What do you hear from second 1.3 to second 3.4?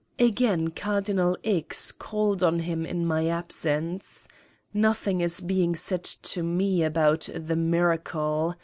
X. called on him in my